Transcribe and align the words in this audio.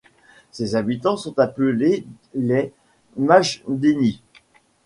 Ses 0.49 0.73
habitants 0.75 1.15
sont 1.15 1.37
appelés 1.37 2.07
les 2.33 2.73
Majdenis. 3.17 4.23